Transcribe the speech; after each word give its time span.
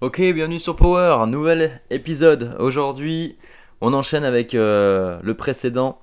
Ok, 0.00 0.20
bienvenue 0.20 0.60
sur 0.60 0.76
Power, 0.76 1.26
nouvel 1.26 1.80
épisode. 1.90 2.54
Aujourd'hui, 2.60 3.36
on 3.80 3.92
enchaîne 3.92 4.22
avec 4.22 4.54
euh, 4.54 5.18
le 5.24 5.34
précédent 5.34 5.98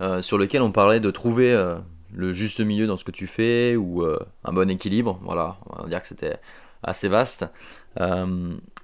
euh, 0.00 0.22
sur 0.22 0.38
lequel 0.38 0.62
on 0.62 0.72
parlait 0.72 0.98
de 0.98 1.10
trouver 1.10 1.52
euh, 1.52 1.76
le 2.14 2.32
juste 2.32 2.58
milieu 2.60 2.86
dans 2.86 2.96
ce 2.96 3.04
que 3.04 3.10
tu 3.10 3.26
fais 3.26 3.76
ou 3.76 4.02
un 4.02 4.52
bon 4.54 4.70
équilibre. 4.70 5.20
Voilà, 5.24 5.58
on 5.66 5.82
va 5.82 5.88
dire 5.90 6.00
que 6.00 6.08
c'était 6.08 6.38
assez 6.82 7.08
vaste. 7.08 7.44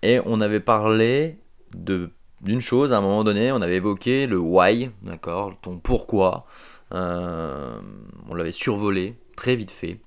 et 0.03 0.21
on 0.27 0.41
avait 0.43 0.61
parlé 0.61 1.39
de 1.75 2.11
d'une 2.43 2.61
chose 2.61 2.93
à 2.93 2.99
un 2.99 3.01
moment 3.01 3.25
donné, 3.25 3.51
on 3.51 3.63
avait 3.63 3.77
évoqué 3.77 4.27
le 4.27 4.37
why, 4.37 4.91
d'accord, 5.01 5.55
ton 5.63 5.79
pourquoi. 5.79 6.45
on 6.91 8.35
l'avait 8.35 8.53
survolé 8.53 9.17
très 9.37 9.57
vite 9.57 9.71
fait. 9.71 10.01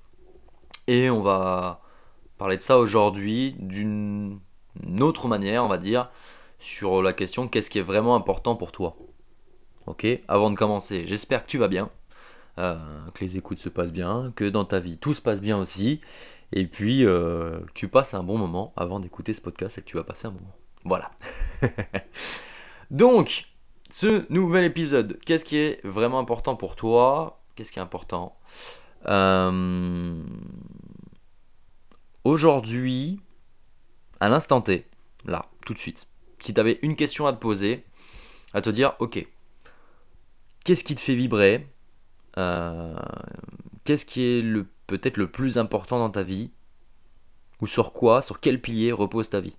Et 0.86 1.10
on 1.10 1.22
va 1.22 1.80
parler 2.38 2.56
de 2.56 2.62
ça 2.62 2.78
aujourd'hui 2.78 3.56
d'une 3.58 4.40
autre 5.00 5.28
manière, 5.28 5.64
on 5.64 5.68
va 5.68 5.78
dire, 5.78 6.10
sur 6.58 7.02
la 7.02 7.12
question 7.12 7.48
qu'est-ce 7.48 7.70
qui 7.70 7.78
est 7.78 7.82
vraiment 7.82 8.14
important 8.14 8.56
pour 8.56 8.72
toi. 8.72 8.96
Ok 9.86 10.06
Avant 10.28 10.50
de 10.50 10.56
commencer, 10.56 11.06
j'espère 11.06 11.44
que 11.44 11.50
tu 11.50 11.58
vas 11.58 11.68
bien, 11.68 11.90
euh, 12.58 12.76
que 13.14 13.24
les 13.24 13.36
écoutes 13.36 13.58
se 13.58 13.68
passent 13.68 13.92
bien, 13.92 14.32
que 14.36 14.44
dans 14.44 14.64
ta 14.64 14.80
vie 14.80 14.98
tout 14.98 15.14
se 15.14 15.20
passe 15.20 15.40
bien 15.40 15.58
aussi, 15.58 16.00
et 16.52 16.66
puis 16.66 17.04
euh, 17.04 17.60
tu 17.74 17.88
passes 17.88 18.14
un 18.14 18.22
bon 18.22 18.38
moment 18.38 18.72
avant 18.76 19.00
d'écouter 19.00 19.34
ce 19.34 19.40
podcast 19.40 19.78
et 19.78 19.82
que 19.82 19.86
tu 19.86 19.96
vas 19.96 20.04
passer 20.04 20.26
un 20.26 20.32
moment. 20.32 20.54
Voilà. 20.84 21.10
Donc, 22.90 23.46
ce 23.90 24.30
nouvel 24.32 24.64
épisode, 24.64 25.18
qu'est-ce 25.24 25.44
qui 25.44 25.56
est 25.56 25.84
vraiment 25.84 26.18
important 26.18 26.54
pour 26.54 26.76
toi? 26.76 27.40
Qu'est-ce 27.54 27.72
qui 27.72 27.78
est 27.78 27.82
important? 27.82 28.36
Euh, 29.06 30.22
Aujourd'hui, 32.26 33.20
à 34.18 34.28
l'instant 34.28 34.60
T, 34.60 34.84
là, 35.26 35.48
tout 35.64 35.74
de 35.74 35.78
suite, 35.78 36.08
si 36.40 36.52
tu 36.52 36.58
avais 36.58 36.80
une 36.82 36.96
question 36.96 37.28
à 37.28 37.32
te 37.32 37.38
poser, 37.38 37.84
à 38.52 38.60
te 38.60 38.68
dire, 38.68 38.96
ok, 38.98 39.24
qu'est-ce 40.64 40.82
qui 40.82 40.96
te 40.96 41.00
fait 41.00 41.14
vibrer 41.14 41.68
euh, 42.36 42.98
Qu'est-ce 43.84 44.04
qui 44.04 44.24
est 44.24 44.42
le 44.42 44.66
peut-être 44.88 45.18
le 45.18 45.30
plus 45.30 45.56
important 45.56 46.00
dans 46.00 46.10
ta 46.10 46.24
vie 46.24 46.50
Ou 47.60 47.68
sur 47.68 47.92
quoi, 47.92 48.22
sur 48.22 48.40
quel 48.40 48.60
pilier 48.60 48.90
repose 48.90 49.30
ta 49.30 49.38
vie? 49.38 49.56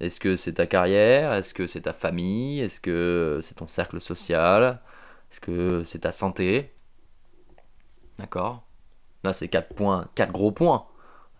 Est-ce 0.00 0.18
que 0.18 0.34
c'est 0.34 0.54
ta 0.54 0.66
carrière? 0.66 1.32
Est-ce 1.32 1.54
que 1.54 1.68
c'est 1.68 1.82
ta 1.82 1.92
famille? 1.92 2.58
Est-ce 2.58 2.80
que 2.80 3.38
c'est 3.40 3.54
ton 3.54 3.68
cercle 3.68 4.00
social? 4.00 4.82
Est-ce 5.30 5.38
que 5.38 5.84
c'est 5.84 6.00
ta 6.00 6.10
santé? 6.10 6.74
D'accord? 8.18 8.65
Là, 9.26 9.32
c'est 9.32 9.48
quatre 9.48 9.74
points, 9.74 10.06
quatre 10.14 10.30
gros 10.30 10.52
points, 10.52 10.86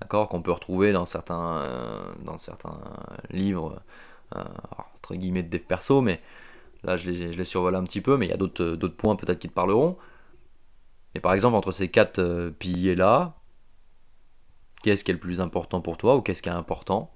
d'accord, 0.00 0.26
qu'on 0.26 0.42
peut 0.42 0.50
retrouver 0.50 0.92
dans 0.92 1.06
certains, 1.06 1.58
euh, 1.58 2.12
dans 2.24 2.36
certains 2.36 2.80
livres, 3.30 3.80
euh, 4.34 4.42
entre 4.96 5.14
guillemets, 5.14 5.44
de 5.44 5.48
dev 5.48 5.60
perso, 5.60 6.00
mais 6.00 6.20
là, 6.82 6.96
je 6.96 7.08
les, 7.12 7.32
je 7.32 7.38
les 7.38 7.44
survole 7.44 7.76
un 7.76 7.84
petit 7.84 8.00
peu, 8.00 8.16
mais 8.16 8.26
il 8.26 8.30
y 8.30 8.32
a 8.32 8.36
d'autres, 8.36 8.70
d'autres 8.70 8.96
points 8.96 9.14
peut-être 9.14 9.38
qui 9.38 9.48
te 9.48 9.54
parleront. 9.54 9.96
Et 11.14 11.20
par 11.20 11.32
exemple, 11.32 11.54
entre 11.54 11.70
ces 11.70 11.88
quatre 11.88 12.18
euh, 12.18 12.50
piliers-là, 12.50 13.36
qu'est-ce 14.82 15.04
qui 15.04 15.12
est 15.12 15.14
le 15.14 15.20
plus 15.20 15.40
important 15.40 15.80
pour 15.80 15.96
toi 15.96 16.16
ou 16.16 16.22
qu'est-ce 16.22 16.42
qui 16.42 16.48
est 16.48 16.52
important? 16.52 17.14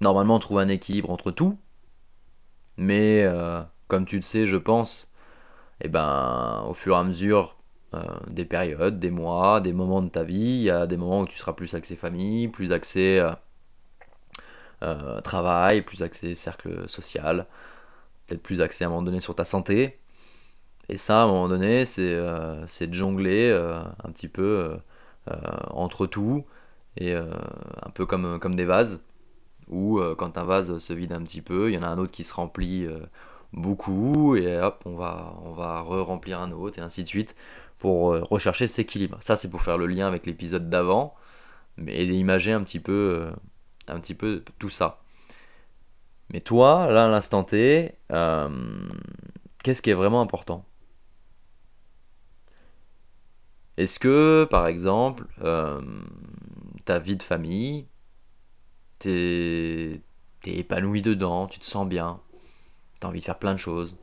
Normalement, 0.00 0.36
on 0.36 0.38
trouve 0.38 0.60
un 0.60 0.68
équilibre 0.68 1.10
entre 1.10 1.32
tout, 1.32 1.58
mais 2.76 3.26
comme 3.88 4.04
tu 4.04 4.16
le 4.16 4.22
sais, 4.22 4.46
je 4.46 4.56
pense, 4.56 5.08
et 5.80 5.86
eh 5.86 5.88
ben, 5.88 6.64
au 6.68 6.74
fur 6.74 6.94
et 6.94 6.98
à 6.98 7.02
mesure 7.02 7.56
euh, 7.94 8.00
des 8.26 8.46
périodes, 8.46 8.98
des 8.98 9.10
mois, 9.10 9.60
des 9.60 9.74
moments 9.74 10.00
de 10.00 10.08
ta 10.08 10.24
vie. 10.24 10.36
Il 10.36 10.62
y 10.62 10.70
a 10.70 10.86
des 10.86 10.96
moments 10.96 11.20
où 11.20 11.26
tu 11.26 11.36
seras 11.36 11.52
plus 11.52 11.74
axé 11.74 11.94
famille, 11.94 12.48
plus 12.48 12.72
axé 12.72 13.18
euh, 13.18 13.32
euh, 14.82 15.20
travail, 15.20 15.82
plus 15.82 16.02
axé 16.02 16.34
cercle 16.34 16.88
social, 16.88 17.46
peut-être 18.26 18.42
plus 18.42 18.62
axé 18.62 18.84
à 18.84 18.86
un 18.86 18.90
moment 18.90 19.02
donné 19.02 19.20
sur 19.20 19.34
ta 19.34 19.44
santé. 19.44 19.98
Et 20.88 20.96
ça, 20.96 21.20
à 21.20 21.24
un 21.24 21.26
moment 21.26 21.48
donné, 21.48 21.84
c'est 21.84 22.16
de 22.16 22.92
jongler 22.92 23.52
un 23.52 24.10
petit 24.10 24.28
peu 24.28 24.76
entre 25.70 26.06
tout, 26.06 26.44
et 26.96 27.14
un 27.14 27.90
peu 27.94 28.04
comme, 28.04 28.38
comme 28.40 28.56
des 28.56 28.64
vases, 28.64 29.00
où 29.68 30.00
quand 30.18 30.36
un 30.38 30.44
vase 30.44 30.78
se 30.78 30.92
vide 30.92 31.12
un 31.12 31.22
petit 31.22 31.40
peu, 31.40 31.70
il 31.70 31.74
y 31.74 31.78
en 31.78 31.82
a 31.82 31.88
un 31.88 31.98
autre 31.98 32.10
qui 32.10 32.24
se 32.24 32.34
remplit 32.34 32.88
beaucoup, 33.52 34.34
et 34.34 34.60
hop, 34.60 34.82
on 34.84 34.96
va, 34.96 35.34
on 35.44 35.52
va 35.52 35.80
re-remplir 35.82 36.40
un 36.40 36.50
autre, 36.50 36.78
et 36.80 36.82
ainsi 36.82 37.04
de 37.04 37.08
suite 37.08 37.36
pour 37.82 38.12
euh, 38.12 38.22
rechercher 38.30 38.68
cet 38.68 38.78
équilibre. 38.78 39.16
Ça, 39.20 39.34
c'est 39.34 39.50
pour 39.50 39.60
faire 39.60 39.76
le 39.76 39.88
lien 39.88 40.06
avec 40.06 40.24
l'épisode 40.24 40.70
d'avant, 40.70 41.16
mais 41.76 42.06
imager 42.06 42.52
un 42.52 42.62
petit 42.62 42.78
peu, 42.78 43.26
euh, 43.26 43.32
un 43.88 43.98
petit 43.98 44.14
peu 44.14 44.44
tout 44.60 44.70
ça. 44.70 45.02
Mais 46.32 46.40
toi, 46.40 46.86
là, 46.86 47.06
à 47.06 47.08
l'instant 47.08 47.42
T, 47.42 47.96
euh, 48.12 48.48
qu'est-ce 49.64 49.82
qui 49.82 49.90
est 49.90 49.94
vraiment 49.94 50.20
important? 50.20 50.64
Est-ce 53.78 53.98
que, 53.98 54.46
par 54.48 54.68
exemple, 54.68 55.26
ta 56.84 57.00
vie 57.00 57.16
de 57.16 57.22
famille, 57.24 57.88
t'es 59.00 60.02
es 60.46 60.58
épanoui 60.58 61.02
dedans, 61.02 61.48
tu 61.48 61.58
te 61.58 61.66
sens 61.66 61.88
bien, 61.88 62.20
t'as 63.00 63.08
envie 63.08 63.18
de 63.18 63.24
faire 63.24 63.40
plein 63.40 63.54
de 63.54 63.58
choses? 63.58 63.96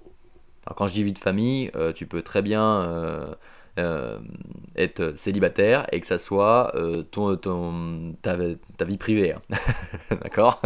Alors 0.66 0.76
quand 0.76 0.90
je 0.90 0.94
dis 0.96 1.04
vie 1.06 1.14
de 1.14 1.20
famille, 1.20 1.72
tu 1.96 2.08
peux 2.08 2.22
très 2.24 2.42
bien 2.42 3.38
euh, 3.80 4.20
être 4.76 5.18
célibataire 5.18 5.88
et 5.92 6.00
que 6.00 6.08
ça 6.08 6.18
soit 6.18 6.74
euh, 6.76 7.04
ton, 7.04 7.36
ta, 8.22 8.36
vie 8.86 8.98
privée. 8.98 9.34
Hein. 9.34 9.42
D'accord? 10.24 10.62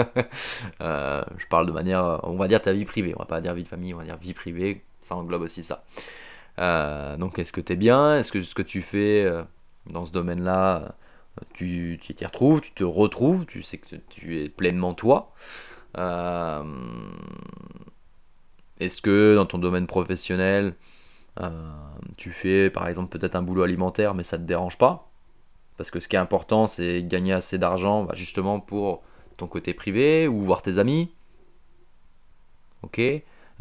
Euh, 0.82 1.24
Je 1.38 1.48
parle 1.48 1.66
de 1.66 1.72
manière, 1.72 2.20
on 2.24 2.36
va 2.36 2.48
dire 2.48 2.62
ta 2.62 2.74
vie 2.74 2.86
privée, 2.86 3.14
on 3.16 3.20
va 3.20 3.26
pas 3.26 3.42
dire 3.42 3.54
vie 3.54 3.64
de 3.64 3.68
famille, 3.68 3.94
on 3.94 3.98
va 3.98 4.04
dire 4.04 4.18
vie 4.18 4.34
privée, 4.34 4.84
ça 5.02 5.16
englobe 5.16 5.42
aussi 5.42 5.64
ça. 5.64 5.84
donc 7.18 7.40
est-ce 7.40 7.54
que 7.54 7.62
tu 7.62 7.74
es 7.74 7.76
bien? 7.76 8.18
Est-ce 8.18 8.32
que 8.32 8.42
ce 8.42 8.54
que 8.54 8.62
tu 8.62 8.82
fais 8.82 9.28
dans 9.88 10.06
ce 10.06 10.12
domaine-là, 10.12 10.96
tu 11.54 12.00
t'y 12.02 12.26
retrouves, 12.26 12.62
tu 12.62 12.72
te 12.72 12.84
retrouves, 12.84 13.46
tu 13.46 13.64
sais 13.64 13.78
que 13.78 13.96
tu 14.10 14.44
es 14.44 14.50
pleinement 14.50 14.94
toi? 14.94 15.34
Est-ce 18.80 19.02
que 19.02 19.36
dans 19.36 19.46
ton 19.46 19.58
domaine 19.58 19.88
professionnel, 19.88 20.76
euh, 21.42 21.50
tu 22.18 22.32
fais 22.32 22.70
par 22.70 22.88
exemple 22.88 23.18
peut-être 23.18 23.36
un 23.36 23.42
boulot 23.42 23.64
alimentaire, 23.64 24.14
mais 24.14 24.24
ça 24.24 24.38
te 24.38 24.44
dérange 24.44 24.78
pas. 24.78 25.10
Parce 25.78 25.90
que 25.90 26.00
ce 26.00 26.08
qui 26.08 26.16
est 26.16 26.20
important, 26.20 26.68
c'est 26.68 27.04
gagner 27.04 27.34
assez 27.34 27.58
d'argent 27.58 28.04
bah, 28.04 28.14
justement 28.16 28.60
pour 28.60 29.02
ton 29.38 29.48
côté 29.48 29.74
privé 29.74 30.28
ou 30.28 30.40
voir 30.42 30.62
tes 30.62 30.78
amis. 30.78 31.12
Ok 32.84 33.02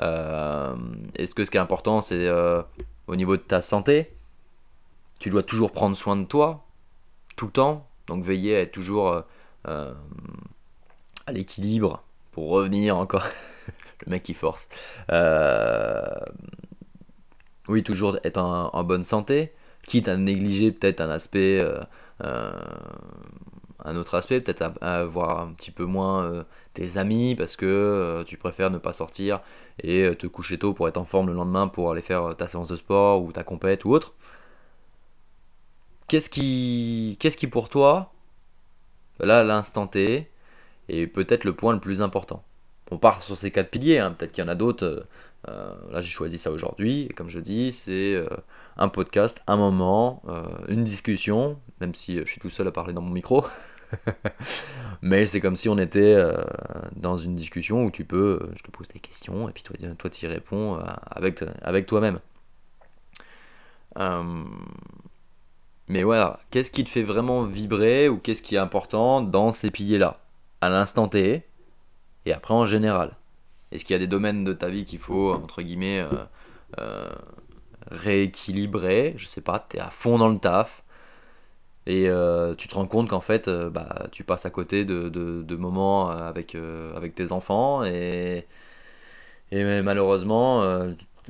euh, 0.02 0.76
Est-ce 1.14 1.34
que 1.34 1.44
ce 1.44 1.50
qui 1.50 1.56
est 1.56 1.60
important, 1.60 2.00
c'est 2.00 2.26
euh, 2.26 2.62
au 3.06 3.16
niveau 3.16 3.36
de 3.36 3.42
ta 3.42 3.62
santé? 3.62 4.14
Tu 5.18 5.30
dois 5.30 5.42
toujours 5.42 5.72
prendre 5.72 5.96
soin 5.96 6.16
de 6.16 6.24
toi, 6.24 6.66
tout 7.36 7.46
le 7.46 7.52
temps. 7.52 7.88
Donc 8.08 8.24
veiller 8.24 8.56
à 8.56 8.60
être 8.60 8.72
toujours 8.72 9.22
à 9.64 9.94
l'équilibre 11.28 12.02
pour 12.32 12.50
revenir 12.50 12.96
encore. 12.96 13.24
le 14.04 14.10
mec 14.10 14.24
qui 14.24 14.34
force. 14.34 14.68
Oui, 17.68 17.82
toujours 17.82 18.18
être 18.24 18.38
en, 18.38 18.84
bonne 18.84 19.04
santé, 19.04 19.52
quitte 19.86 20.08
à 20.08 20.16
négliger 20.16 20.72
peut-être 20.72 21.00
un 21.00 21.10
aspect, 21.10 21.60
euh, 21.60 21.80
euh, 22.24 22.52
un 23.84 23.96
autre 23.96 24.14
aspect, 24.14 24.40
peut-être 24.40 24.72
avoir 24.80 25.40
un 25.40 25.52
petit 25.52 25.70
peu 25.70 25.84
moins 25.84 26.24
euh, 26.24 26.44
tes 26.74 26.96
amis 26.98 27.34
parce 27.36 27.56
que 27.56 28.24
tu 28.26 28.36
préfères 28.36 28.70
ne 28.70 28.78
pas 28.78 28.92
sortir 28.92 29.40
et 29.82 30.14
te 30.16 30.26
coucher 30.26 30.58
tôt 30.58 30.72
pour 30.72 30.88
être 30.88 30.98
en 30.98 31.04
forme 31.04 31.28
le 31.28 31.34
lendemain 31.34 31.68
pour 31.68 31.90
aller 31.90 32.02
faire 32.02 32.36
ta 32.36 32.48
séance 32.48 32.68
de 32.68 32.76
sport 32.76 33.22
ou 33.22 33.32
ta 33.32 33.44
compète 33.44 33.84
ou 33.84 33.92
autre. 33.92 34.14
Qu'est-ce 36.08 36.30
qui, 36.30 37.16
qu'est-ce 37.20 37.36
qui 37.36 37.46
pour 37.46 37.68
toi, 37.68 38.12
là, 39.20 39.42
l'instant 39.42 39.86
T, 39.86 40.28
est 40.88 41.06
peut-être 41.06 41.44
le 41.44 41.54
point 41.54 41.72
le 41.72 41.80
plus 41.80 42.02
important? 42.02 42.44
On 42.92 42.98
part 42.98 43.22
sur 43.22 43.38
ces 43.38 43.50
quatre 43.50 43.70
piliers, 43.70 43.98
hein. 43.98 44.12
peut-être 44.12 44.32
qu'il 44.32 44.44
y 44.44 44.46
en 44.46 44.50
a 44.50 44.54
d'autres 44.54 45.06
euh, 45.48 45.74
là, 45.90 46.00
j'ai 46.00 46.10
choisi 46.10 46.38
ça 46.38 46.50
aujourd'hui. 46.50 47.06
Et 47.10 47.12
comme 47.12 47.28
je 47.28 47.40
dis, 47.40 47.72
c'est 47.72 48.14
euh, 48.14 48.28
un 48.76 48.88
podcast, 48.88 49.42
un 49.46 49.56
moment, 49.56 50.22
euh, 50.28 50.42
une 50.68 50.84
discussion, 50.84 51.58
même 51.80 51.94
si 51.94 52.18
je 52.18 52.24
suis 52.24 52.40
tout 52.40 52.50
seul 52.50 52.68
à 52.68 52.72
parler 52.72 52.92
dans 52.92 53.02
mon 53.02 53.10
micro. 53.10 53.44
Mais 55.02 55.26
c'est 55.26 55.40
comme 55.40 55.56
si 55.56 55.68
on 55.68 55.78
était 55.78 56.16
dans 56.96 57.18
une 57.18 57.34
discussion 57.34 57.84
où 57.84 57.90
tu 57.90 58.04
peux, 58.04 58.40
je 58.56 58.62
te 58.62 58.70
pose 58.70 58.88
des 58.88 59.00
questions 59.00 59.48
et 59.48 59.52
puis 59.52 59.62
toi, 59.64 59.76
toi 59.98 60.08
tu 60.08 60.24
y 60.24 60.28
réponds 60.28 60.78
avec, 61.10 61.44
avec 61.60 61.86
toi-même. 61.86 62.20
mais 65.88 66.04
voilà, 66.04 66.40
qu'est-ce 66.50 66.70
qui 66.70 66.84
te 66.84 66.88
fait 66.88 67.02
vraiment 67.02 67.42
vibrer 67.44 68.08
ou 68.08 68.16
qu'est-ce 68.16 68.40
qui 68.40 68.54
est 68.54 68.58
important 68.58 69.20
dans 69.20 69.50
ces 69.50 69.70
piliers-là? 69.70 70.20
À 70.62 70.70
l'instant 70.70 71.08
T 71.08 71.44
et 72.26 72.32
après 72.32 72.54
en 72.54 72.66
général. 72.66 73.16
Est-ce 73.72 73.84
qu'il 73.84 73.94
y 73.94 73.96
a 73.96 73.98
des 74.00 74.06
domaines 74.06 74.44
de 74.44 74.52
ta 74.52 74.68
vie 74.68 74.84
qu'il 74.84 74.98
faut, 74.98 75.32
entre 75.32 75.62
guillemets, 75.62 76.00
euh, 76.00 76.24
euh, 76.78 77.10
rééquilibrer? 77.90 79.14
Je 79.16 79.26
sais 79.26 79.40
pas, 79.40 79.66
tu 79.68 79.78
es 79.78 79.80
à 79.80 79.90
fond 79.90 80.18
dans 80.18 80.28
le 80.28 80.38
taf. 80.38 80.82
Et 81.86 82.08
euh, 82.08 82.54
tu 82.54 82.68
te 82.68 82.74
rends 82.74 82.86
compte 82.86 83.08
qu'en 83.08 83.20
fait, 83.20 83.48
bah, 83.48 84.06
tu 84.12 84.24
passes 84.24 84.46
à 84.46 84.50
côté 84.50 84.84
de, 84.84 85.08
de- 85.08 85.42
de 85.42 85.56
moments 85.56 86.10
avec, 86.10 86.56
avec 86.94 87.14
tes 87.14 87.32
enfants. 87.32 87.82
Et, 87.84 88.46
et 89.50 89.82
malheureusement, 89.82 90.64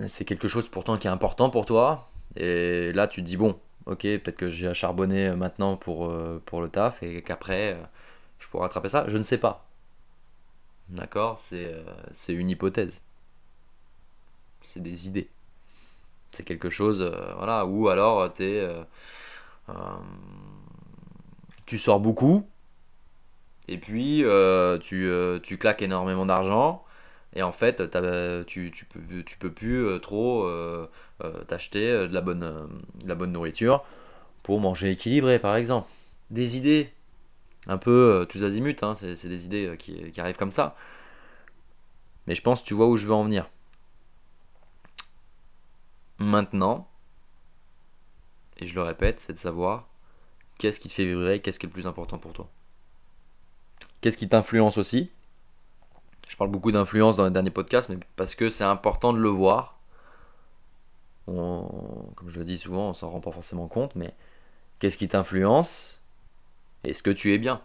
c'est 0.07 0.25
quelque 0.25 0.49
chose 0.49 0.69
pourtant 0.69 0.97
qui 0.99 1.07
est 1.07 1.11
important 1.11 1.51
pour 1.51 1.65
toi. 1.65 2.11
Et 2.37 2.93
là, 2.93 3.07
tu 3.07 3.23
te 3.23 3.27
dis, 3.27 3.37
bon, 3.37 3.57
ok, 3.87 4.03
peut-être 4.03 4.37
que 4.37 4.49
j'ai 4.49 4.69
à 4.69 4.75
charbonner 4.75 5.31
maintenant 5.33 5.77
pour, 5.77 6.13
pour 6.47 6.61
le 6.61 6.69
taf 6.69 7.03
et 7.03 7.23
qu'après, 7.23 7.79
je 8.39 8.49
pourrais 8.49 8.65
rattraper 8.65 8.89
ça. 8.89 9.05
Je 9.09 9.17
ne 9.19 9.23
sais 9.23 9.39
pas. 9.39 9.67
D'accord 10.93 11.39
C'est 11.39 11.75
euh, 11.75 11.83
c'est 12.13 12.35
une 12.35 12.51
hypothèse. 12.51 13.03
C'est 14.61 14.83
des 14.83 15.09
idées. 15.09 15.29
C'est 16.33 16.45
quelque 16.45 16.71
chose, 16.71 17.03
euh, 17.03 17.35
voilà. 17.37 17.67
Ou 17.67 17.89
alors, 17.89 18.21
euh, 18.41 18.85
euh, 19.69 19.73
tu 21.67 21.79
sors 21.79 22.01
beaucoup 22.01 22.47
et 23.69 23.79
puis 23.79 24.25
tu, 24.83 25.59
claques 25.59 25.83
énormément 25.83 26.27
d'argent. 26.27 26.85
Et 27.35 27.43
en 27.43 27.53
fait, 27.53 27.83
tu, 28.47 28.73
tu 28.73 28.87
peux, 29.39 29.51
plus 29.51 30.01
trop 30.01 30.49
t'acheter 31.49 32.09
de 32.09 32.13
la 32.13 33.15
bonne 33.15 33.33
nourriture 33.33 33.85
pour 34.43 34.61
manger 34.61 34.91
équilibré, 34.91 35.39
par 35.39 35.57
exemple. 35.57 35.89
Des 36.31 36.57
idées, 36.57 36.93
un 37.67 37.79
peu 37.79 38.21
euh, 38.21 38.25
tous 38.25 38.45
azimuts, 38.45 38.77
hein, 38.83 38.95
c'est 38.95 39.29
des 39.29 39.45
idées 39.45 39.67
euh, 39.67 39.77
qui, 39.77 40.21
arrivent 40.21 40.37
comme 40.37 40.53
ça. 40.53 40.77
Mais 42.27 42.35
je 42.35 42.43
pense 42.43 42.65
tu 42.65 42.75
vois 42.75 42.89
où 42.89 42.97
je 42.97 43.07
veux 43.07 43.15
en 43.15 43.25
venir. 43.25 43.49
Maintenant, 46.19 46.89
et 48.59 48.67
je 48.67 48.75
le 48.75 48.83
répète, 48.83 49.21
c'est 49.21 49.33
de 49.33 49.39
savoir 49.39 49.89
qu'est-ce 50.59 50.79
qui 50.79 50.89
te 50.89 50.95
fait 50.95 51.07
vibrer, 51.07 51.41
qu'est-ce 51.41 51.59
qui 51.59 51.67
est 51.67 51.69
le 51.69 51.73
plus 51.73 51.87
important 51.87 52.19
pour 52.19 52.33
toi. 52.33 52.49
Qu'est-ce 54.01 54.17
qui 54.17 54.29
t'influence 54.29 54.79
aussi? 54.79 55.11
Je 56.29 56.37
parle 56.37 56.51
beaucoup 56.51 56.73
d'influence 56.73 57.17
dans 57.17 57.25
les 57.25 57.31
derniers 57.31 57.51
podcasts, 57.51 57.89
mais 57.89 57.99
parce 58.17 58.35
que 58.35 58.49
c'est 58.49 58.65
important 58.65 59.13
de 59.13 59.19
le 59.19 59.29
voir. 59.29 59.79
Comme 61.27 62.29
je 62.29 62.39
le 62.39 62.45
dis 62.45 62.59
souvent, 62.59 62.91
on 62.91 62.95
s'en 62.95 63.11
rend 63.11 63.21
pas 63.21 63.33
forcément 63.33 63.69
compte, 63.69 63.95
mais 63.95 64.15
qu'est-ce 64.79 64.99
qui 64.99 65.09
t'influence? 65.09 66.02
Est-ce 66.85 67.03
que 67.03 67.11
tu 67.11 67.33
es 67.33 67.39
bien 67.39 67.63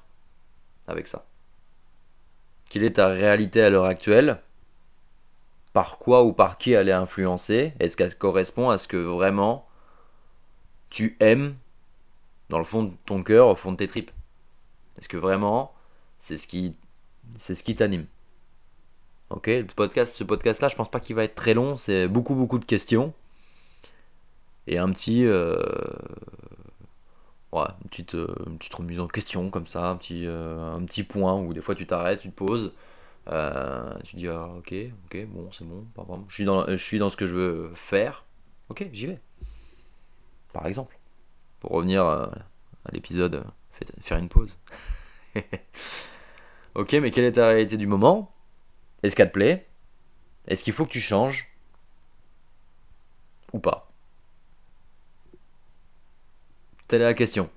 avec 0.87 1.07
ça? 1.07 1.25
Quelle 2.69 2.83
est 2.83 2.93
ta 2.93 3.07
réalité 3.07 3.61
à 3.61 3.69
l'heure 3.69 3.85
actuelle? 3.85 4.41
Par 5.73 5.97
quoi 5.97 6.23
ou 6.23 6.33
par 6.33 6.57
qui 6.57 6.73
elle 6.73 6.89
est 6.89 6.93
influencée? 6.93 7.73
Est-ce 7.79 7.97
qu'elle 7.97 8.15
correspond 8.15 8.69
à 8.69 8.77
ce 8.77 8.87
que 8.87 8.97
vraiment 8.97 9.67
tu 10.89 11.17
aimes 11.19 11.55
dans 12.49 12.57
le 12.57 12.63
fond 12.63 12.83
de 12.83 12.93
ton 13.05 13.23
cœur, 13.23 13.47
au 13.47 13.55
fond 13.55 13.71
de 13.71 13.77
tes 13.77 13.87
tripes? 13.87 14.11
Est-ce 14.97 15.09
que 15.09 15.17
vraiment 15.17 15.73
c'est 16.19 16.37
ce 16.37 16.47
qui, 16.47 17.75
t'anime? 17.75 18.05
Ok, 19.29 19.45
ce 19.47 20.23
podcast-là, 20.23 20.67
je 20.67 20.75
pense 20.75 20.89
pas 20.89 20.99
qu'il 20.99 21.15
va 21.15 21.23
être 21.23 21.35
très 21.35 21.53
long. 21.53 21.75
C'est 21.75 22.07
beaucoup, 22.07 22.33
beaucoup 22.33 22.59
de 22.59 22.65
questions. 22.65 23.13
Et 24.67 24.77
un 24.77 24.89
petit, 24.91 25.25
euh, 25.25 25.61
ouais, 27.51 27.65
une 27.83 27.89
petite, 27.89 28.15
euh, 28.15 28.33
une 28.47 28.57
petite 28.57 28.73
remise 28.73 28.99
en 28.99 29.07
question 29.07 29.49
comme 29.49 29.67
ça, 29.67 29.89
un 29.89 29.95
petit, 29.97 30.25
euh, 30.25 30.75
un 30.75 30.83
petit 30.85 31.03
point 31.03 31.35
où 31.35 31.53
des 31.53 31.61
fois 31.61 31.75
tu 31.75 31.87
t'arrêtes, 31.87 32.21
tu 32.21 32.29
te 32.29 32.35
poses, 32.35 32.73
euh, 33.29 33.93
tu 34.03 34.15
dis 34.15 34.27
ah, 34.27 34.49
ok, 34.57 34.73
ok, 35.05 35.25
bon, 35.27 35.51
c'est 35.51 35.65
bon. 35.65 35.85
Je 36.29 36.33
suis 36.33 36.45
dans, 36.45 36.67
je 36.67 36.75
suis 36.75 36.99
dans 36.99 37.09
ce 37.09 37.17
que 37.17 37.27
je 37.27 37.33
veux 37.33 37.71
faire. 37.75 38.25
Ok, 38.69 38.87
j'y 38.91 39.07
vais. 39.07 39.21
Par 40.53 40.65
exemple, 40.65 40.97
pour 41.59 41.71
revenir 41.71 42.03
à 42.05 42.31
l'épisode, 42.91 43.45
faire 44.01 44.17
une 44.17 44.29
pause. 44.29 44.57
Ok, 46.77 46.93
mais 46.93 47.09
quelle 47.09 47.25
est 47.25 47.31
ta 47.33 47.47
réalité 47.47 47.75
du 47.75 47.87
moment? 47.87 48.31
Est-ce 49.01 49.15
qu'elle 49.15 49.29
te 49.29 49.33
plaît? 49.33 49.67
Est-ce 50.47 50.63
qu'il 50.63 50.73
faut 50.73 50.85
que 50.85 50.91
tu 50.91 51.01
changes? 51.01 51.47
Ou 53.51 53.57
pas? 53.57 53.86
Telle 56.87 57.01
est 57.01 57.05
la 57.05 57.13
question. 57.13 57.49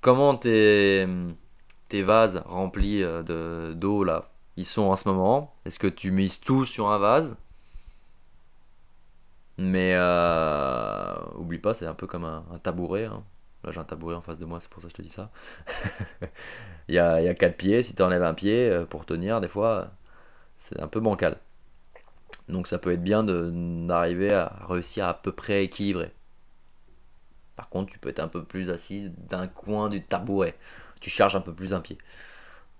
Comment 0.00 0.36
tes, 0.36 1.06
vases 1.92 2.42
remplis 2.46 3.02
euh, 3.02 3.22
de 3.22 3.74
d'eau 3.74 4.04
là, 4.04 4.30
ils 4.56 4.66
sont 4.66 4.82
en 4.82 4.96
ce 4.96 5.08
moment? 5.08 5.54
Est-ce 5.64 5.78
que 5.78 5.86
tu 5.86 6.10
mises 6.10 6.40
tout 6.40 6.64
sur 6.64 6.88
un 6.90 6.98
vase? 6.98 7.36
Mais 9.58 9.92
euh, 9.94 11.14
oublie 11.36 11.58
pas, 11.58 11.74
c'est 11.74 11.86
un 11.86 11.94
peu 11.94 12.06
comme 12.06 12.24
un, 12.24 12.44
tabouret. 12.62 13.04
hein. 13.04 13.22
Là 13.62 13.70
j'ai 13.70 13.80
un 13.80 13.84
tabouret 13.84 14.14
en 14.14 14.20
face 14.22 14.38
de 14.38 14.44
moi, 14.44 14.60
c'est 14.60 14.68
pour 14.70 14.82
ça 14.82 14.88
que 14.88 14.92
je 14.92 14.96
te 14.96 15.02
dis 15.02 15.10
ça. 15.10 15.30
Il 16.88 16.94
y 16.94 16.98
a, 16.98 17.34
quatre 17.34 17.56
pieds, 17.56 17.82
si 17.82 17.94
tu 17.94 18.02
enlèves 18.02 18.22
un 18.22 18.34
pied 18.34 18.68
euh, 18.70 18.84
pour 18.86 19.06
tenir, 19.06 19.40
des 19.40 19.48
fois, 19.48 19.90
c'est 20.56 20.80
un 20.80 20.88
peu 20.88 21.00
bancal. 21.00 21.38
Donc 22.48 22.66
ça 22.66 22.78
peut 22.78 22.92
être 22.92 23.02
bien 23.02 23.24
d'arriver 23.24 24.32
à 24.32 24.52
réussir 24.68 25.08
à 25.08 25.14
peu 25.14 25.32
près 25.32 25.64
équilibrer. 25.64 26.12
Par 27.56 27.68
contre, 27.68 27.92
tu 27.92 27.98
peux 27.98 28.08
être 28.08 28.20
un 28.20 28.28
peu 28.28 28.42
plus 28.42 28.70
assis 28.70 29.10
d'un 29.28 29.46
coin 29.46 29.88
du 29.88 30.02
tabouret. 30.02 30.56
Tu 31.00 31.10
charges 31.10 31.36
un 31.36 31.40
peu 31.40 31.52
plus 31.52 31.72
un 31.74 31.80
pied. 31.80 31.98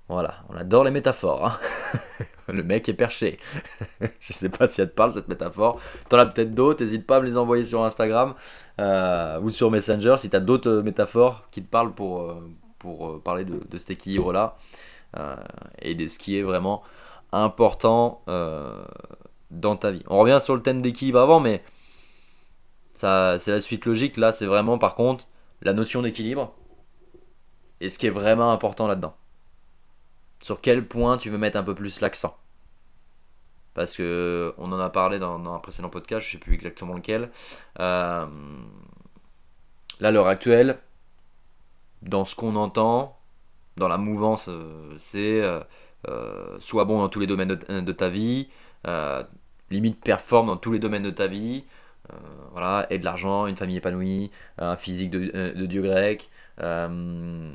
Voilà, 0.09 0.35
on 0.51 0.57
adore 0.57 0.85
les 0.85 0.91
métaphores. 0.91 1.47
hein. 1.47 1.59
Le 2.53 2.63
mec 2.63 2.89
est 2.91 2.95
perché. 2.95 3.39
Je 4.21 4.33
sais 4.35 4.51
pas 4.51 4.67
si 4.67 4.83
elle 4.83 4.91
te 4.91 4.95
parle 4.95 5.13
cette 5.13 5.29
métaphore. 5.29 5.81
T'en 6.11 6.19
as 6.19 6.27
peut-être 6.27 6.55
d'autres, 6.55 6.85
n'hésite 6.85 7.07
pas 7.07 7.17
à 7.17 7.21
me 7.21 7.27
les 7.27 7.39
envoyer 7.39 7.65
sur 7.65 7.83
Instagram 7.83 8.35
euh, 8.81 9.41
ou 9.41 9.49
sur 9.49 9.71
Messenger 9.71 10.17
si 10.19 10.29
t'as 10.29 10.41
d'autres 10.41 10.71
euh, 10.71 10.83
métaphores 10.83 11.49
qui 11.51 11.63
te 11.63 11.71
parlent 11.71 11.95
pour, 11.95 12.21
euh, 12.21 12.51
pour 12.79 13.23
parler 13.23 13.47
de, 13.47 13.79
cet 13.79 13.93
équilibre-là 13.93 14.57
et 15.81 15.95
de 15.95 16.09
ce 16.09 16.19
qui 16.19 16.37
est 16.37 16.43
vraiment 16.43 16.83
important 17.31 18.23
dans 18.27 19.77
ta 19.77 19.93
vie. 19.93 20.03
On 20.09 20.19
revient 20.19 20.39
sur 20.41 20.57
le 20.57 20.61
thème 20.61 20.83
d'équilibre 20.83 21.21
avant, 21.21 21.39
mais 21.39 21.63
c'est 22.95 23.49
la 23.49 23.61
suite 23.61 23.87
logique. 23.87 24.17
Là, 24.17 24.33
c'est 24.33 24.47
vraiment 24.47 24.79
par 24.79 24.95
contre 24.95 25.27
la 25.63 25.73
notion 25.73 26.03
d'équilibre 26.03 26.55
et 27.81 27.89
ce 27.89 27.99
qui 27.99 28.07
est 28.07 28.11
vraiment 28.11 28.53
important 28.53 28.87
là-dedans. 28.87 29.17
Sur 30.41 30.61
quel 30.61 30.87
point 30.87 31.17
tu 31.17 31.31
veux 31.31 31.39
mettre 31.39 31.57
un 31.57 31.63
peu 31.63 31.75
plus 31.75 32.01
l'accent. 32.01 32.37
Parce 33.75 33.97
que 33.97 34.55
on 34.59 34.71
en 34.73 34.79
a 34.79 34.91
parlé 34.91 35.19
dans, 35.19 35.53
un 35.53 35.59
précédent 35.59 35.89
podcast, 35.89 36.25
je 36.27 36.33
sais 36.33 36.39
plus 36.39 36.55
exactement 36.55 36.95
lequel. 36.95 37.31
Euh, 37.81 38.27
là, 40.01 40.11
l'heure 40.11 40.29
actuelle, 40.29 40.79
dans 42.03 42.25
ce 42.25 42.37
qu'on 42.37 42.55
entend, 42.57 43.19
dans 43.77 43.89
la 43.89 43.99
mouvance, 43.99 44.49
euh, 44.49 44.95
c'est 44.99 45.41
euh, 45.43 45.61
euh, 46.09 46.57
sois 46.61 46.85
bon 46.85 46.99
dans 46.99 47.09
tous 47.09 47.21
les 47.21 47.27
domaines 47.27 47.49
de, 47.49 47.93
ta 47.93 48.09
vie, 48.09 48.49
euh, 48.87 49.23
limite 49.71 50.01
performe 50.03 50.49
dans 50.49 50.57
tous 50.57 50.73
les 50.73 50.79
domaines 50.79 51.03
de 51.03 51.11
ta 51.11 51.27
vie, 51.27 51.65
voilà, 52.53 52.87
et 52.91 52.99
de 52.99 53.05
l'argent, 53.05 53.47
une 53.47 53.57
famille 53.57 53.77
épanouie, 53.77 54.31
un 54.59 54.77
physique 54.77 55.11
de, 55.11 55.31
euh, 55.35 55.55
de 55.55 55.67
dieu 55.67 55.83
grec. 55.83 56.31
euh, 56.61 57.51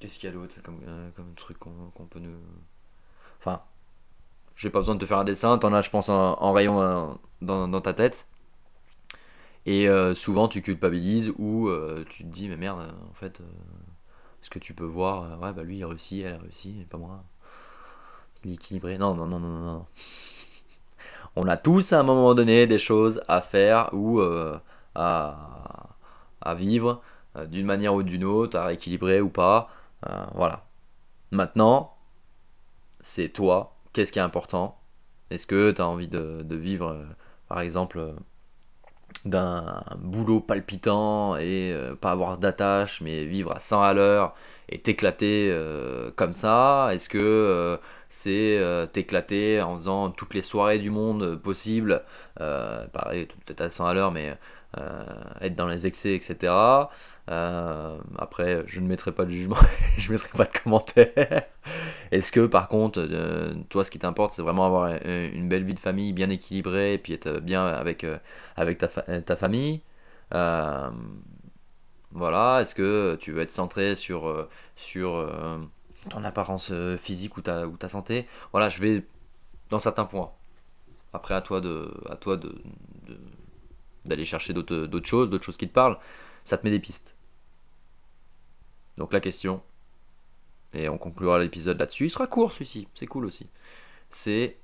Qu'est-ce 0.00 0.18
qu'il 0.18 0.28
y 0.28 0.32
a 0.32 0.34
d'autre 0.34 0.56
comme, 0.62 0.80
euh, 0.86 1.08
comme 1.16 1.34
truc 1.34 1.58
qu'on 1.58 2.06
peut 2.10 2.18
nous. 2.20 2.36
Enfin, 3.40 3.62
j'ai 4.56 4.70
pas 4.70 4.80
besoin 4.80 4.96
de 4.96 5.00
te 5.00 5.06
faire 5.06 5.18
un 5.18 5.24
dessin, 5.24 5.58
t'en 5.58 5.72
as, 5.74 5.82
je 5.82 5.90
pense, 5.90 6.08
en, 6.10 6.52
rayon 6.52 6.80
euh, 6.82 7.06
dans, 7.42 7.68
dans 7.68 7.80
ta 7.80 7.94
tête. 7.94 8.26
Et 9.66 9.88
euh, 9.88 10.14
souvent, 10.14 10.48
tu 10.48 10.60
culpabilises 10.62 11.32
ou 11.38 11.68
euh, 11.68 12.04
tu 12.08 12.24
te 12.24 12.28
dis, 12.28 12.48
mais 12.48 12.56
merde, 12.56 12.80
euh, 12.80 13.10
en 13.10 13.14
fait, 13.14 13.40
euh, 13.40 13.44
ce 14.42 14.50
que 14.50 14.58
tu 14.58 14.74
peux 14.74 14.84
voir, 14.84 15.22
euh, 15.24 15.36
ouais, 15.38 15.52
bah 15.52 15.62
lui, 15.64 15.78
il 15.78 15.84
a 15.84 15.88
réussi, 15.88 16.20
elle 16.20 16.34
a 16.34 16.38
réussi, 16.38 16.76
et 16.80 16.84
pas 16.84 16.98
moi. 16.98 17.24
Il 18.44 18.50
est 18.50 18.54
équilibré. 18.54 18.98
Non, 18.98 19.14
non, 19.14 19.26
non, 19.26 19.38
non, 19.40 19.48
non. 19.48 19.86
On 21.36 21.48
a 21.48 21.56
tous 21.56 21.92
à 21.92 22.00
un 22.00 22.02
moment 22.04 22.34
donné 22.34 22.66
des 22.66 22.78
choses 22.78 23.20
à 23.28 23.40
faire 23.40 23.90
ou 23.92 24.20
euh, 24.20 24.58
à, 24.94 25.36
vivre 26.56 27.02
euh, 27.36 27.46
d'une 27.46 27.66
manière 27.66 27.94
ou 27.94 28.02
d'une 28.02 28.24
autre, 28.24 28.56
à 28.56 28.66
rééquilibrer 28.66 29.20
ou 29.20 29.28
pas. 29.28 29.68
Euh, 30.08 30.24
voilà. 30.34 30.64
Maintenant, 31.32 31.96
c'est 33.00 33.30
toi. 33.30 33.76
Qu'est-ce 33.92 34.12
qui 34.12 34.20
est 34.20 34.22
important? 34.22 34.78
Est-ce 35.30 35.46
que 35.46 35.72
tu 35.72 35.82
as 35.82 35.88
envie 35.88 36.08
de, 36.08 36.44
vivre, 36.54 37.04
par 37.48 37.60
exemple, 37.60 38.14
d'un 39.24 39.82
boulot 39.98 40.40
palpitant 40.40 41.36
et 41.36 41.72
euh, 41.72 41.94
pas 41.94 42.10
avoir 42.10 42.38
d'attache, 42.38 43.00
mais 43.00 43.24
vivre 43.24 43.52
à 43.54 43.58
100 43.58 43.82
à 43.82 43.94
l'heure 43.94 44.34
et 44.68 44.78
t'éclater 44.78 45.48
euh, 45.50 46.10
comme 46.16 46.34
ça 46.34 46.88
Est-ce 46.92 47.08
que 47.08 47.18
euh, 47.18 47.76
c'est 48.08 48.60
t'éclater 48.92 49.60
en 49.60 49.74
faisant 49.76 50.10
toutes 50.10 50.34
les 50.34 50.42
soirées 50.42 50.78
du 50.78 50.90
monde 50.90 51.36
possibles 51.36 52.02
euh, 52.40 52.86
Pareil, 52.88 53.26
peut-être 53.44 53.60
à 53.60 53.70
100 53.70 53.86
à 53.86 53.94
l'heure, 53.94 54.12
mais 54.12 54.36
être 55.40 55.54
dans 55.54 55.66
les 55.66 55.86
excès, 55.86 56.14
etc. 56.14 56.90
Euh, 57.30 57.98
après, 58.18 58.64
je 58.66 58.80
ne 58.80 58.86
mettrai 58.86 59.12
pas 59.12 59.24
de 59.24 59.30
jugement, 59.30 59.56
je 59.98 60.08
ne 60.08 60.12
mettrai 60.14 60.30
pas 60.36 60.44
de 60.44 60.58
commentaires. 60.58 61.42
Est-ce 62.12 62.32
que 62.32 62.46
par 62.46 62.68
contre, 62.68 63.00
euh, 63.00 63.54
toi, 63.70 63.84
ce 63.84 63.90
qui 63.90 63.98
t'importe, 63.98 64.32
c'est 64.32 64.42
vraiment 64.42 64.66
avoir 64.66 64.90
euh, 65.04 65.30
une 65.32 65.48
belle 65.48 65.64
vie 65.64 65.74
de 65.74 65.78
famille 65.80 66.12
bien 66.12 66.30
équilibrée 66.30 66.94
et 66.94 66.98
puis 66.98 67.12
être 67.14 67.40
bien 67.40 67.66
avec, 67.66 68.04
euh, 68.04 68.18
avec 68.56 68.78
ta, 68.78 68.88
ta 68.88 69.36
famille 69.36 69.82
Euh, 70.34 70.90
Voilà, 72.12 72.60
est-ce 72.62 72.74
que 72.74 73.16
tu 73.20 73.32
veux 73.32 73.42
être 73.42 73.50
centré 73.50 73.96
sur, 73.96 74.28
euh, 74.28 74.48
sur 74.76 75.14
euh, 75.16 75.58
ton 76.10 76.22
apparence 76.24 76.70
euh, 76.70 76.96
physique 76.96 77.36
ou 77.36 77.40
ta, 77.42 77.66
ou 77.66 77.76
ta 77.76 77.88
santé? 77.88 78.26
Voilà, 78.52 78.68
je 78.68 78.80
vais 78.80 79.04
dans 79.70 79.80
certains 79.80 80.06
points. 80.06 80.32
Après, 81.14 81.34
à 81.34 81.42
toi 81.42 81.60
de, 81.60 81.92
à 82.10 82.16
toi 82.16 82.36
de- 82.38 82.56
d'aller 84.04 84.24
chercher 84.24 84.52
d'autres, 84.52 84.88
choses, 85.04 85.30
d'autres 85.30 85.44
choses 85.44 85.56
qui 85.56 85.68
te 85.68 85.72
parlent. 85.72 85.98
Ça 86.44 86.58
te 86.58 86.64
met 86.64 86.70
des 86.70 86.80
pistes. 86.80 87.14
Donc 88.96 89.12
la 89.12 89.20
question, 89.20 89.62
et 90.72 90.88
on 90.88 90.98
conclura 90.98 91.38
l'épisode 91.38 91.78
là-dessus. 91.78 92.06
Il 92.06 92.10
sera 92.10 92.26
court 92.26 92.52
celui-ci, 92.52 92.88
c'est 92.94 93.06
cool 93.06 93.26
aussi. 93.26 93.48
C'est 94.10 94.56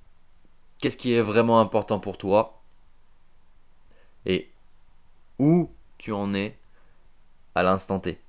qu'est-ce 0.79 0.97
qui 0.97 1.13
est 1.15 1.23
vraiment 1.23 1.61
important 1.61 2.01
pour 2.01 2.19
toi 2.19 2.63
et 4.27 4.51
où 5.39 5.71
tu 5.99 6.13
en 6.13 6.35
es 6.35 6.59
à 7.55 7.63
l'instant 7.63 8.01
T. 8.01 8.21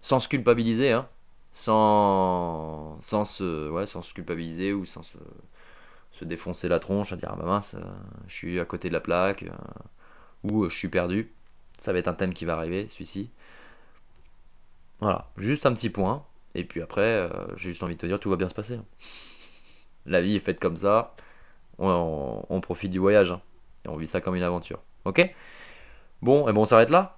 Sans 0.00 0.20
se 0.20 0.28
culpabiliser, 0.28 0.92
hein. 0.92 1.08
Sans, 1.52 2.98
sans, 3.00 3.24
se, 3.24 3.84
sans 3.86 4.02
se 4.02 4.14
culpabiliser 4.14 4.72
ou 4.72 4.84
sans 4.84 5.02
se, 5.02 5.18
se 6.12 6.24
défoncer 6.24 6.68
la 6.68 6.78
tronche 6.78 7.12
à 7.12 7.16
dire 7.16 7.30
ah 7.32 7.36
bah 7.36 7.46
mince, 7.46 7.74
euh, 7.74 7.80
je 8.26 8.34
suis 8.34 8.60
à 8.60 8.64
côté 8.64 8.88
de 8.88 8.92
la 8.94 9.00
plaque 9.00 9.44
euh, 9.44 9.52
ou 10.44 10.64
euh, 10.64 10.68
je 10.68 10.76
suis 10.76 10.88
perdu. 10.88 11.30
Ça 11.76 11.92
va 11.92 11.98
être 11.98 12.08
un 12.08 12.14
thème 12.14 12.32
qui 12.32 12.44
va 12.44 12.54
arriver, 12.54 12.88
celui-ci. 12.88 13.30
Voilà, 15.00 15.28
juste 15.36 15.66
un 15.66 15.72
petit 15.72 15.90
point. 15.90 16.24
Et 16.54 16.64
puis 16.64 16.82
après, 16.82 17.02
euh, 17.02 17.28
j'ai 17.56 17.70
juste 17.70 17.82
envie 17.82 17.94
de 17.94 18.00
te 18.00 18.06
dire, 18.06 18.18
tout 18.18 18.30
va 18.30 18.36
bien 18.36 18.48
se 18.48 18.54
passer. 18.54 18.74
hein. 18.74 18.84
La 20.06 20.20
vie 20.20 20.36
est 20.36 20.40
faite 20.40 20.58
comme 20.58 20.76
ça. 20.76 21.14
On, 21.78 22.60
profite 22.60 22.90
du 22.90 22.98
voyage. 22.98 23.30
hein. 23.30 23.40
Et 23.84 23.88
on 23.88 23.96
vit 23.96 24.06
ça 24.06 24.20
comme 24.20 24.34
une 24.34 24.42
aventure. 24.42 24.80
Ok? 25.04 25.32
Bon, 26.22 26.48
et 26.48 26.52
bon, 26.52 26.62
on 26.62 26.66
s'arrête 26.66 26.90
là 26.90 27.16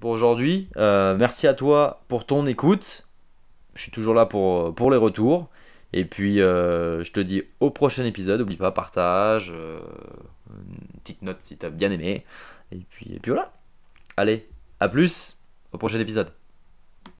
pour 0.00 0.10
aujourd'hui. 0.10 0.68
Euh, 0.76 1.16
merci 1.16 1.46
à 1.46 1.54
toi 1.54 2.02
pour 2.08 2.26
ton 2.26 2.46
écoute. 2.46 3.06
Je 3.74 3.82
suis 3.82 3.92
toujours 3.92 4.14
là 4.14 4.26
pour, 4.26 4.90
les 4.90 4.96
retours. 4.96 5.48
Et 5.92 6.04
puis, 6.04 6.38
je 6.38 7.12
te 7.12 7.20
dis 7.20 7.42
au 7.60 7.70
prochain 7.70 8.04
épisode. 8.04 8.40
N'oublie 8.40 8.56
pas, 8.56 8.72
partage. 8.72 9.50
une 9.50 11.00
petite 11.04 11.22
note 11.22 11.38
si 11.40 11.56
t'as 11.56 11.70
bien 11.70 11.92
aimé. 11.92 12.24
Et 12.72 12.78
puis, 12.78 13.12
et 13.14 13.18
puis 13.18 13.30
voilà. 13.32 13.52
Allez, 14.16 14.48
à 14.78 14.88
plus. 14.88 15.36
Au 15.72 15.78
prochain 15.78 16.00
épisode. 16.00 16.32